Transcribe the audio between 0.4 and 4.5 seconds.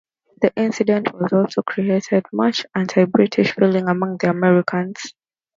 The incident also created much anti-British feeling among the